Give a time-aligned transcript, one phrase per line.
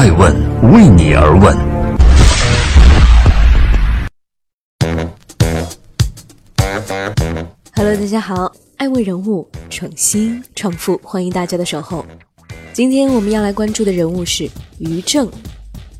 [0.00, 0.34] 爱问
[0.72, 1.54] 为你而问。
[7.74, 12.06] Hello，大家好，爱问人物创新创富，欢迎大家的守候。
[12.72, 15.30] 今天我们要来关注的人物是于正，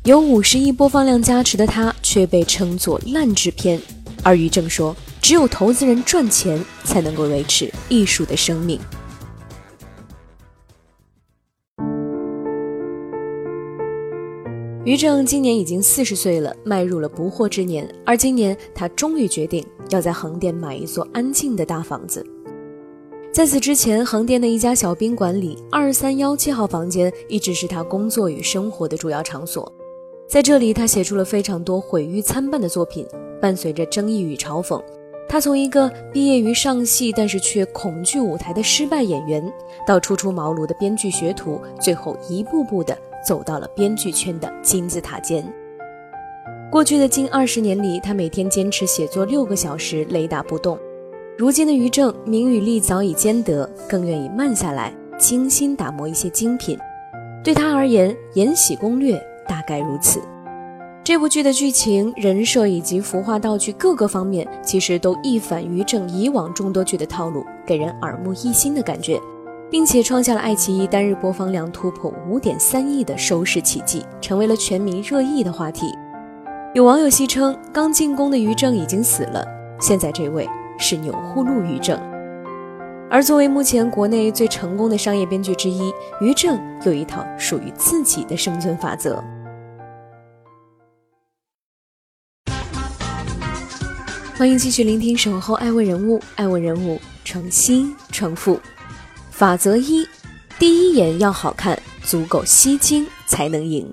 [0.05, 3.79] 有五十亿播放量加持的他，却被称作烂制片。
[4.23, 8.79] 而于正说，只有投资人赚钱，才能够维持艺术的生命。
[14.83, 17.87] 于正今年已经四十岁了，迈入了不惑之年。
[18.03, 22.25] 而今年，他终于决定要在横店买一座安静的大房子。
[23.31, 29.71] 在此之前，横店的一家小宾馆里，二三幺七号房间一直是他工作与生活的主要场所。
[30.27, 33.05] 在这里，他写出了非常多毁誉参半的作品，
[33.39, 34.81] 伴随着争议与嘲讽。
[35.29, 39.53] 他从一个毕业于上戏，但是却恐惧舞台的失败演员，
[39.85, 42.97] 到初出茅庐的编剧学徒，最后一步步的。
[43.25, 45.43] 走到了编剧圈的金字塔尖。
[46.69, 50.77] 过去的近二十年里，他每天坚持写作六个小时，雷打不动。
[51.37, 56.77] 如今的于正，名与利早已兼得，更愿意慢下来，精心打磨一些精品。
[57.43, 59.17] 对他而言，《延禧攻略》
[59.49, 60.21] 大概如此。
[61.03, 69.19] 这部剧的剧情、人设以及服化道具各个方面，其实都一反于正以往众多剧的套路，给人耳目一新的感觉。
[69.71, 75.87] 并且创下了爱奇艺单日播放量突破五点三亿的收视奇迹，成为了全民热议的话题。
[76.73, 79.45] 有网友戏称，刚进宫的于正已经死了，
[79.79, 80.45] 现在这位
[80.77, 81.97] 是钮祜禄于正。
[83.09, 89.23] 而作为目前国内最成功的商业编剧之一，于正有一套属于自己的生存法则。
[94.37, 98.59] 欢迎继续聆听《守候爱问人物》，爱问人物创新创富。
[99.41, 100.07] 法则一：
[100.59, 103.91] 第一眼要好看，足够吸睛才能赢。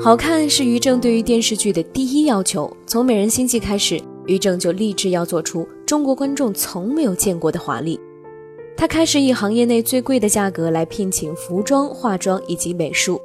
[0.00, 2.72] 好看是于正对于电视剧的第一要求。
[2.86, 7.98] 从《美人心计》开始，于正就立志要做出中国观众从没有见过的华丽。
[8.76, 13.20] 他开始以行业内最贵的价格来聘请服装、化妆以及美术。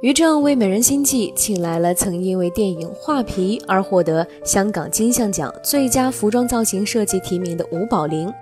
[0.00, 8.32] 于正为《美人心计》请来了曾因为电影《画皮》而获得香港金像奖最佳服装造型设计提名的吴宝玲，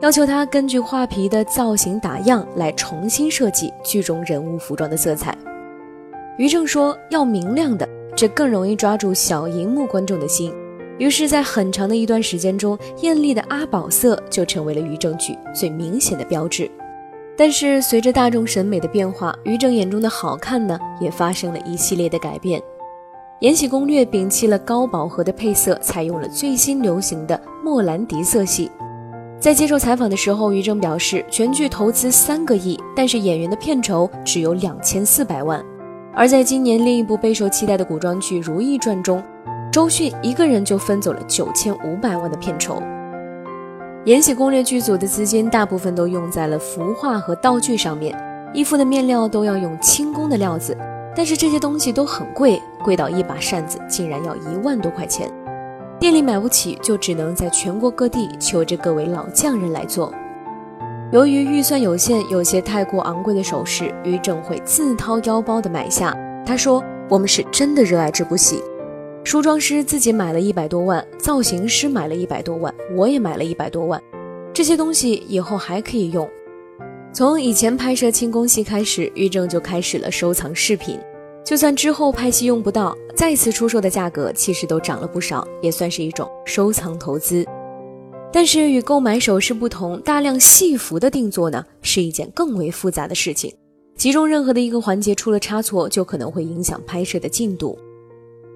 [0.00, 5.36] 要求他根据《画皮》的造型打样来重新设计剧中人物服装的色彩。
[6.38, 7.86] 于正说要明亮的，
[8.16, 10.54] 这更容易抓住小荧幕观众的心。
[10.96, 16.70] 于是，在很长的一段时间中，艳丽的阿宝色就成为了于正剧最明显的标志。
[17.36, 22.60] 但是随着大众审美的变化，于正眼中的好看呢，也发生了一系列的改变。
[23.40, 28.70] 《延禧攻略》摒弃了高饱和的配色，采用了最新流行的莫兰迪色系。
[29.40, 35.62] 在接受采访的时候，于正表示，全剧投资三个亿，但是演员的片酬只有两千四百万。
[36.14, 39.22] 而在今年另一部备受期待的古装剧《如懿传》中，
[39.72, 42.76] 周迅一个人就分走了九千五百万的片酬。
[44.04, 48.14] 《延禧攻略》剧组的资金大部分都用在了服化和道具上面，
[48.52, 50.76] 衣服的面料都要用轻工的料子，
[51.16, 55.26] 但是这些东西都很贵，贵到一把扇子竟然要一万多块钱，
[55.98, 60.12] 店里买不起，就只能在全国各地求着各位老匠人来做。
[61.10, 66.14] 由于预算有限，有些太过昂贵的首饰，于正会自掏腰包的买下。
[66.44, 68.62] 他说：“我们是真的热爱这部戏。”
[69.24, 74.00] 梳妆师自己买了一百多万，造型师买了一百多万，我也买了一百多万。
[74.52, 76.28] 这些东西以后还可以用。
[77.10, 81.00] 从以前拍摄清宫戏开始，于正就开始了收藏饰品。
[81.42, 87.46] 就算之后拍戏用不到，再次出售的价格其实都涨了不少，也算是一种收藏投资。
[88.30, 93.52] 但是与购买首饰不同，大量戏服的定做呢，是一件更为复杂的事情。
[93.96, 97.78] 其中任何的一个环节出了差错，就可能会影响拍摄的进度。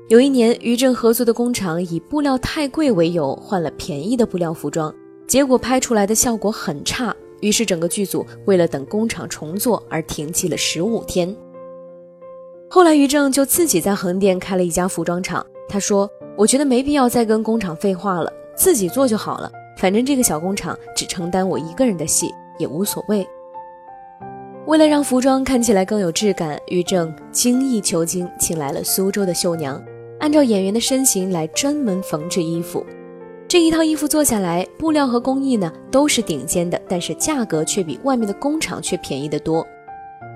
[0.09, 4.95] 有一年，于正合作的工厂以布料太贵为由，换了便宜的布料服装，
[5.27, 7.15] 结果拍出来的效果很差。
[7.41, 11.37] 于是整个剧组为了等工厂重做而停机了十五天。
[12.71, 15.45] 后来，于正就自己在横店开了一家服装厂。
[15.69, 19.53] 他说：“我觉得没必要再跟工厂废话了，自己做就好了。
[19.77, 23.28] 反正这个小工厂只承担我一个人的戏，也无所谓。”
[24.66, 29.78] 为了让服装看起来更有质感，于正精益求精，请来了苏州的绣娘。
[30.18, 32.84] 按照演员的身形来专门缝制衣服，
[33.47, 39.66] 这一套衣服做下来，布料和工艺呢都是顶尖的，但是价格却比外面的工厂却便宜得多。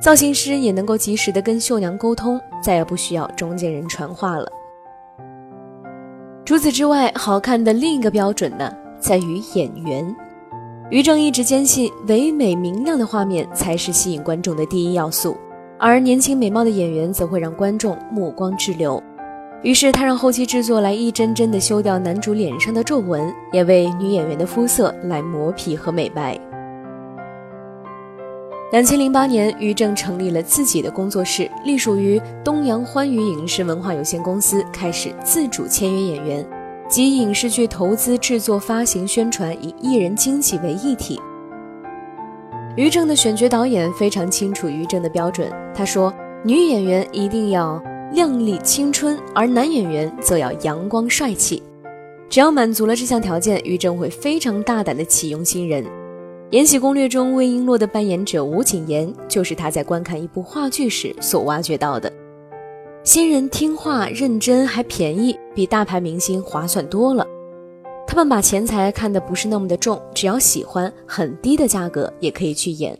[0.01, 4.51] 造型师也能够及时的跟绣娘沟通，再也不需要中间人传话了。
[6.45, 10.15] 除此之外，好看的另一个标准呢，在于演员。
[10.91, 15.37] 于正一直坚信唯美明亮的画面才是吸引观众的第一要素，
[15.79, 19.03] 而年轻美貌的演员则会让观众目光滞留。
[19.63, 26.37] 于是他让后期制作来一帧帧的修掉男主脸上的皱纹，也为女演员的肤色来磨皮和美白。
[28.73, 36.45] 两千零八年，于正成立了自己的工作室，隶属于东阳欢娱影视文化有限公司，开始自主签约演员，
[36.89, 41.21] 及影视剧投资、制作、发行、宣传以艺人经济为一体。
[42.75, 46.13] 于正的选角导演非常清楚于正的标准，他说
[46.43, 47.81] ：“女演员一定要。”
[48.15, 51.63] 靓丽青春，而男演员则要阳光帅气。
[52.29, 55.83] 只要满足了这项条件，于正会非常大胆的启用新人。
[56.51, 62.13] 《延禧攻略》中魏璎珞的扮演者吴谨言，就是他在观看一部话剧时所挖掘到的。
[63.03, 67.27] 新人听话、认真，还便宜，比大牌明星划算多了。
[68.07, 72.99] 他们把钱财看得不是那么的重，只要喜欢，很低的价格也可以去演。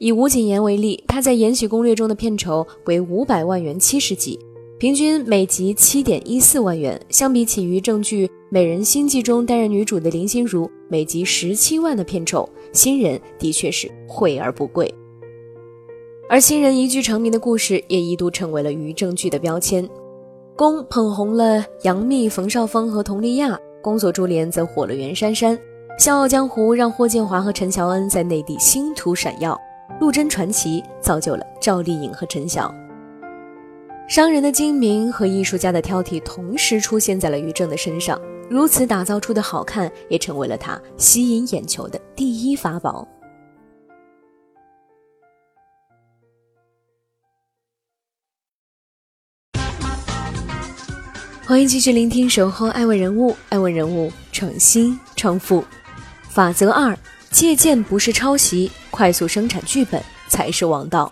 [0.00, 4.40] 以吴谨言为例，他在《延禧攻略》中的片酬为五百万元七十集，
[4.78, 6.98] 平均每集七点一四万元。
[7.10, 14.90] 相比起于正剧《美人心计》中担任女主的林心如每集十七万的片酬，新人的确是惠而不贵。
[16.30, 19.86] 而新人一剧成名的故事也一度成为了于正剧的标签。
[20.56, 25.54] 宫捧红了杨幂、冯绍峰和佟丽娅，宫锁珠帘则火了袁姗姗，
[26.02, 29.60] 《笑傲江湖》让霍建华和陈乔恩在内地星途闪耀。
[29.98, 32.74] 陆贞传奇造就了赵丽颖和陈晓，
[34.08, 43.06] 商人的精明和艺术家的挑剔同时出现在了于正的身上，如此打造出的好看也成为了他吸引眼球的第一法宝。
[51.46, 55.64] 欢迎继续聆听《守候爱问人物》，爱问人物诚心创富
[56.28, 56.96] 法则二。
[57.30, 61.10] 借鉴不是抄袭，快速生产剧本才是王道。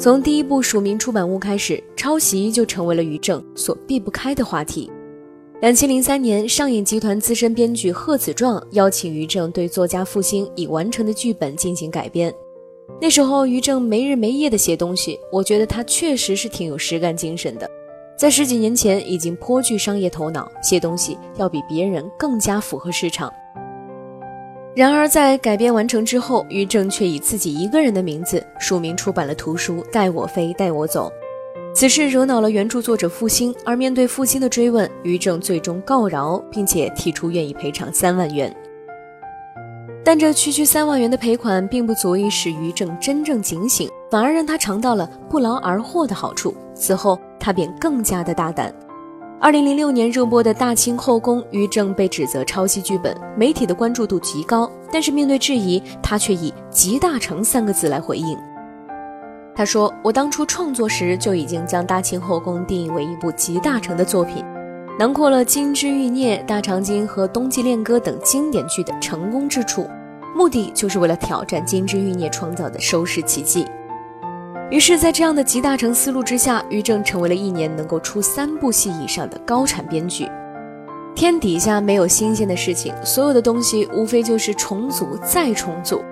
[0.00, 4.90] 从第一部署名出版物开始，抄袭就成为了于正所避不开的话题。
[5.60, 12.32] 两千零三年，上影集团资深编剧贺子壮邀请于正对作家复兴已完成的剧本进行改编。
[13.00, 17.70] 那时候于正没日没夜的写东西，我觉得他确实是挺有实干精神的，
[18.16, 23.32] 在十几年前已经颇具商业头脑，写东西要比别人更加符合市场。
[24.74, 31.10] 然而在改编完成之后，于正却以自己一个人的名字署名出版了图书《带我飞，带我走》，
[31.74, 38.54] 此事惹恼了原著作者傅兴，而面对傅兴的追问，于正最终告饶，并且提出愿意赔偿三万元。
[40.08, 46.54] 但这区区三万元的赔款并不足以使于正真正警醒，反而让他尝到了不劳而获的好处。
[46.74, 48.74] 此后，他便更加的大胆。
[49.38, 54.70] 二零零六年热播的大清后宫，于正被指责抄袭剧本，媒体的关注度极高。
[54.90, 58.34] 但是面对质疑，他却以“集大成”三个字来回应。
[59.54, 64.42] 他说：“我当初创作时就已经将大清后宫定义为一部集大成的作品。”
[64.98, 69.86] 囊括了《金枝欲孽》《大长今》和《冬季恋歌》等经典剧的成功之处，
[70.34, 73.66] 目的就是为了挑战《金枝欲孽》创造的收视奇迹。
[74.70, 80.28] 于是，在这样的集大成思路之下，于正成为了一年能够出三部戏以上的高产编剧。
[81.14, 86.02] 天底下没有新鲜的事情，所有的东西无非就是重组再重组。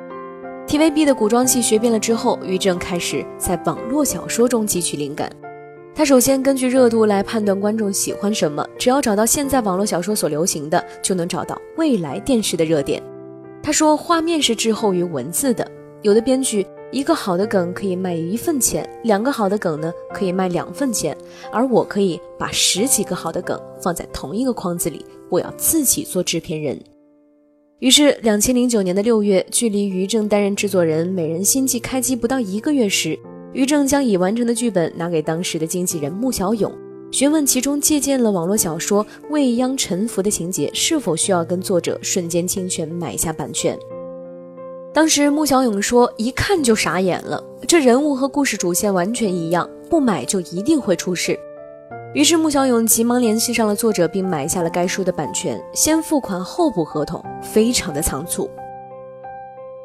[0.66, 5.30] TVB 的古装戏学遍了之后，于正开始在网络小说中汲取灵感。
[5.94, 13.02] 他首先根据热度来判断观众喜欢什么，只要找到现在网络小说所流行的，就能找到未来电视的热点。
[13.66, 15.68] 他说，画面是滞后于文字的。
[16.02, 21.18] 有的编剧一个好的梗可以卖一份钱，两个好的梗呢可以卖两份钱，
[21.50, 26.80] 而我可以把十几个好的梗放在同一个框子里，我要自己做制片人。
[27.80, 33.18] 于是，两千零九年的六月，距离于正担任制作人《美人心计》开机不到一个月时。
[33.52, 36.72] 于正将已完成的剧本拿给当时的经纪人穆小勇，
[37.16, 43.74] 询问其中借鉴了网络小说《未央沉浮》的情节是否需要跟作者瞬间侵权买下版权。
[44.92, 51.40] 当时穆小勇说：“一看就傻眼了，这人物和故事主线完全一样，不买就一定会出事。”
[52.12, 58.46] 于是穆小勇急忙联系上了作者，并买下了该书的版权，先付款后补合同，非常的仓促。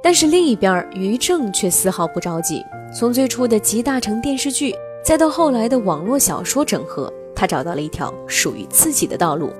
[0.03, 2.61] 但是另一边，于正却丝毫不着急。
[2.93, 7.11] 从最初的集大成电视剧，再到后来的网络小说整合，
[7.41, 9.51] 他找到了一条属于自己的道路，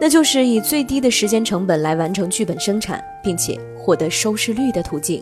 [0.00, 5.20] 那就是以最低的时间成本来完成剧本生产，并且获得收视率的途径。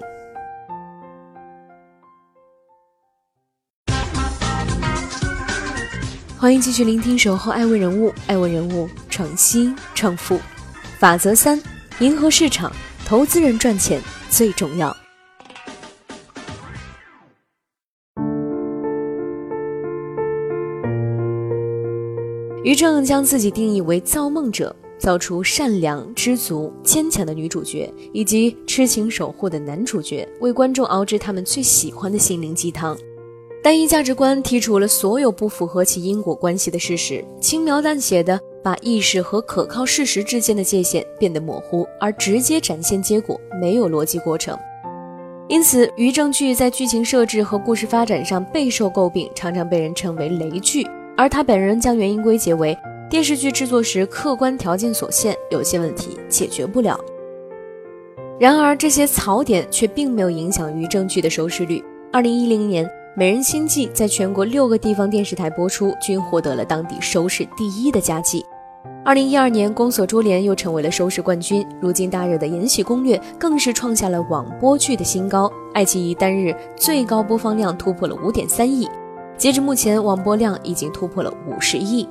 [6.39, 10.39] 欢迎继续聆听《守候爱问人物》，爱问人物创新创富。
[10.99, 11.59] 法则三：
[12.01, 12.71] 迎合市场，
[13.07, 14.95] 投资人赚钱最重要。
[22.65, 32.97] 于正将自己定义为造梦者，造出善良、知足、坚强的女主角，以及痴情守护的男主角，为观众熬制他们最喜欢的心灵鸡汤。
[33.63, 44.59] 单一价值观剔除了所有不符合其因果关系的事实，轻描淡写的把意识和可靠事实之间的界限变得模糊，而直接展现结果，没有逻辑过程。
[45.49, 50.87] 因此，于正剧在剧情设置和故事发展上备受诟病，常常被人称为雷剧。
[51.17, 52.77] 而他本人将原因归结为
[53.09, 56.99] 电视剧制作时客观条件所限，有些问题解决不了。
[58.41, 61.83] 然而，这些槽点却并没有影响于正剧的收视率。
[62.13, 68.45] 二零一零年，《美人心计》在全国六个地方电视台播出，均获得了当地收视第一的佳绩。
[69.05, 71.65] 二零一二年，《宫锁珠帘》又成为了收视冠军。
[71.81, 78.89] 如今大热的《延禧攻略》更是创下了网播剧的新高，爱奇艺单日最高播放量突破了五点三亿。
[79.37, 82.09] 截至目前，网播量已经突破了五十亿。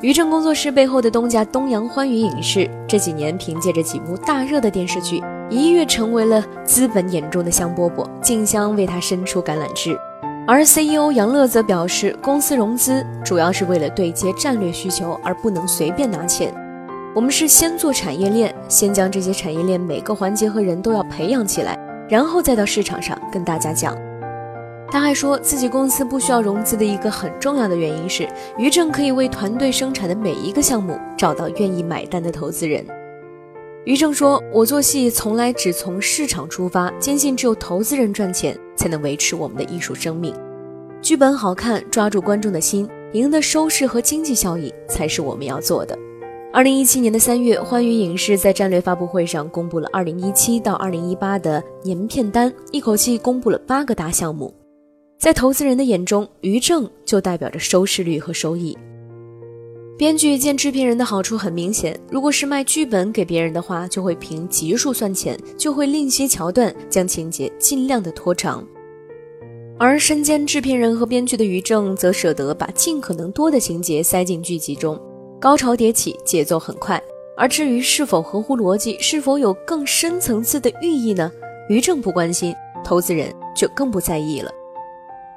[0.00, 9.96] 于正工作室背后的东家东阳欢娱影视，这几年凭借着几部大热的电视剧，一跃成为了资本眼中的香饽饽，竞相为他伸出橄榄枝。
[10.44, 16.52] 而 CEO 杨乐则表示，公司融资主要是为了对接战略需求，而不能随便拿钱。
[17.14, 23.96] 我们是先做产业链，先将这些产业链每个环节和人都要培养起来，然后再到市场上跟大家讲。
[24.92, 32.84] 他还说自己公司不需要融资的一个很重要的原因是，于正可以为团队生产的每一个项目找到愿意买单的投资人。
[33.86, 40.34] 于正说：“我做戏从来只从市场出发，坚信只有投资人赚钱才能维持我们的艺术生命。
[41.00, 45.98] 剧本好看，抓住观众的心，赢得收视和经济效益才是我们要做的。”
[46.52, 54.52] 二零一七年的三月，欢娱影视在战略发布会上公布了二零一七到二零一八的年片单，一口气公布了八个大项目。
[55.22, 58.76] 在投资人的眼中，于正就代表着收视率和收益。
[59.96, 68.66] 编剧见制片人的好处很明显，如果是卖剧本给别人的话，就会凭集数算钱，就会另些桥段，将情节尽量的拖长。
[69.78, 75.00] 而身兼制片人和编剧的于正，则舍得把尽可能多的情节塞进剧集中，
[75.40, 77.00] 高潮迭起，节奏很快。
[77.36, 81.30] 而至于是否合乎逻辑，是否有更深层次的寓意呢？
[81.68, 82.52] 于正不关心，
[82.84, 84.50] 投资人就更不在意了。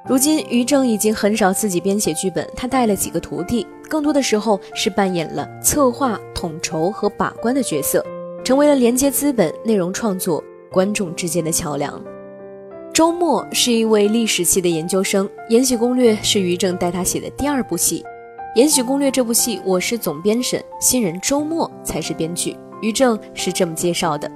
[0.08, 8.06] 如今，于正已经很少自己编写剧本，他带了几个徒弟，更多的时候是扮演了策划、统筹和把关的角色，
[8.44, 12.00] 成为了连接资本、内容创作、观众之间的桥梁。
[12.94, 18.04] 周末是一位历史系的研究生，《延禧攻略》是于正带他写的第二部戏，
[18.56, 24.30] 《延禧攻略》这部戏我是总编审，新人周末才是编剧，于正是这么介绍的。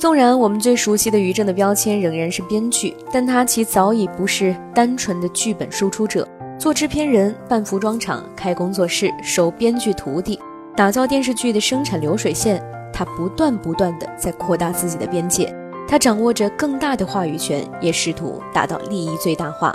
[0.00, 6.26] 纵然我们最熟悉的于正的标签仍然是编剧，但他其早已不是单纯的剧本输出者。
[6.58, 10.40] 做制片人、办服装厂、开工作室、收编剧徒弟、
[10.74, 12.62] 打造电视剧的生产流水线，
[12.94, 15.54] 他不断不断的在扩大自己的边界。
[15.86, 19.70] 他掌握着更大的话语权，也试图达到利益最大化，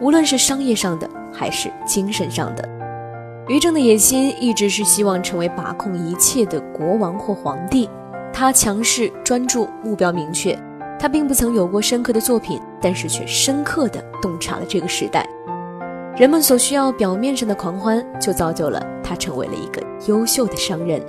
[0.00, 2.68] 无论是商业上的还是精神上的。
[3.48, 7.90] 于正的野心一直是希望成为把控一切的国王或皇帝。
[8.36, 10.58] 他强势、专注、目标明确。
[10.98, 15.24] 他并不曾有过深刻的作品，但是却深刻地洞察了这个时代
[16.16, 21.00] 人们所需要表面上的狂欢，就造就了他成为了一个优秀的商人。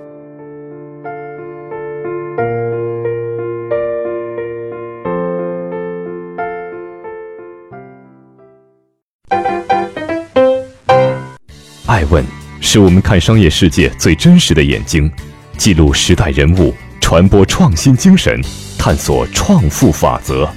[11.88, 12.24] 爱问
[12.62, 15.10] 是我们看商业世界最真实的眼睛，
[15.58, 16.72] 记录时代人物。
[17.06, 18.36] 传播创新精神，
[18.80, 20.50] 探索创富法则。